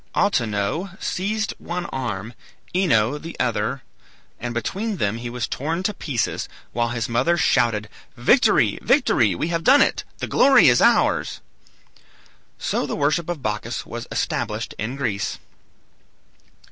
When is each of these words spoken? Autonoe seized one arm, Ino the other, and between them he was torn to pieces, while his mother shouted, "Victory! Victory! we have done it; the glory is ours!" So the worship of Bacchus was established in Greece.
Autonoe 0.15 0.89
seized 0.99 1.53
one 1.59 1.85
arm, 1.85 2.33
Ino 2.73 3.19
the 3.19 3.39
other, 3.39 3.83
and 4.39 4.51
between 4.51 4.97
them 4.97 5.17
he 5.19 5.29
was 5.29 5.47
torn 5.47 5.83
to 5.83 5.93
pieces, 5.93 6.49
while 6.73 6.89
his 6.89 7.07
mother 7.07 7.37
shouted, 7.37 7.87
"Victory! 8.17 8.79
Victory! 8.81 9.35
we 9.35 9.49
have 9.49 9.63
done 9.63 9.79
it; 9.83 10.03
the 10.17 10.25
glory 10.25 10.69
is 10.69 10.81
ours!" 10.81 11.39
So 12.57 12.87
the 12.87 12.95
worship 12.95 13.29
of 13.29 13.43
Bacchus 13.43 13.85
was 13.85 14.07
established 14.11 14.73
in 14.79 14.95
Greece. 14.95 15.37